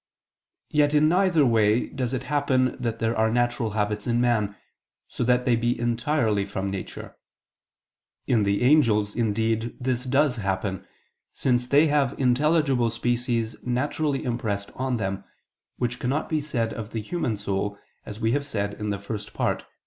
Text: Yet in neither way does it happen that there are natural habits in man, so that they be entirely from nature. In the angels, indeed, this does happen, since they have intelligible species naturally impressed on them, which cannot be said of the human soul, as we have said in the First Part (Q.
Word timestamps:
Yet 0.71 0.95
in 0.95 1.07
neither 1.07 1.45
way 1.45 1.85
does 1.89 2.11
it 2.15 2.23
happen 2.23 2.75
that 2.79 2.97
there 2.97 3.15
are 3.15 3.29
natural 3.29 3.73
habits 3.77 4.07
in 4.07 4.19
man, 4.19 4.55
so 5.07 5.23
that 5.23 5.45
they 5.45 5.55
be 5.55 5.79
entirely 5.79 6.43
from 6.43 6.71
nature. 6.71 7.15
In 8.25 8.41
the 8.41 8.63
angels, 8.63 9.15
indeed, 9.15 9.75
this 9.79 10.03
does 10.05 10.37
happen, 10.37 10.87
since 11.33 11.67
they 11.67 11.85
have 11.85 12.19
intelligible 12.19 12.89
species 12.89 13.55
naturally 13.61 14.23
impressed 14.23 14.71
on 14.73 14.97
them, 14.97 15.23
which 15.77 15.99
cannot 15.99 16.29
be 16.29 16.41
said 16.41 16.73
of 16.73 16.93
the 16.93 17.01
human 17.01 17.37
soul, 17.37 17.77
as 18.03 18.19
we 18.19 18.31
have 18.31 18.47
said 18.47 18.73
in 18.73 18.89
the 18.89 18.97
First 18.97 19.35
Part 19.35 19.59
(Q. 19.59 19.67